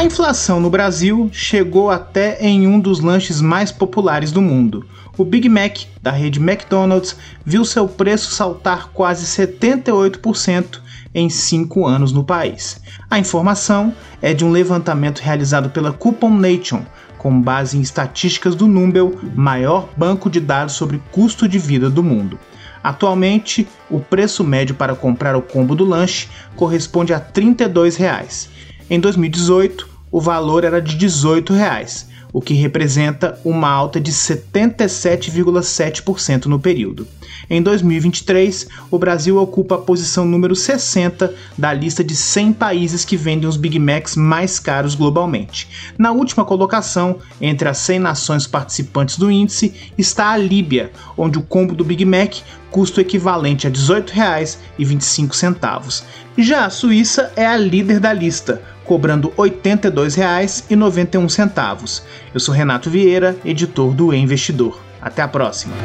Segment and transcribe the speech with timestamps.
[0.00, 4.86] A inflação no Brasil chegou até em um dos lanches mais populares do mundo.
[5.18, 7.14] O Big Mac, da rede McDonald's,
[7.44, 10.80] viu seu preço saltar quase 78%
[11.14, 12.80] em cinco anos no país.
[13.10, 16.80] A informação é de um levantamento realizado pela Coupon Nation,
[17.18, 22.02] com base em estatísticas do Numbel, maior banco de dados sobre custo de vida do
[22.02, 22.38] mundo.
[22.82, 28.48] Atualmente, o preço médio para comprar o combo do lanche corresponde a 32 reais.
[28.92, 31.52] Em 2018, o valor era de R$ 18.
[31.52, 37.06] Reais o que representa uma alta de 77,7% no período.
[37.48, 43.16] Em 2023, o Brasil ocupa a posição número 60 da lista de 100 países que
[43.16, 45.94] vendem os Big Macs mais caros globalmente.
[45.98, 51.42] Na última colocação, entre as 100 nações participantes do índice, está a Líbia, onde o
[51.42, 52.34] combo do Big Mac
[52.70, 56.04] custa o equivalente a R$ 18,25.
[56.38, 62.02] Já a Suíça é a líder da lista, cobrando R$ 82,91.
[62.34, 64.80] Eu sou Renato Vieira, editor do e Investidor.
[65.00, 65.76] Até a próxima.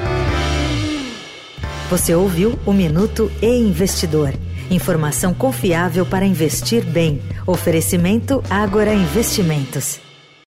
[1.88, 4.34] Você ouviu o Minuto e Investidor.
[4.72, 7.22] Informação confiável para investir bem.
[7.46, 10.00] Oferecimento Agora Investimentos.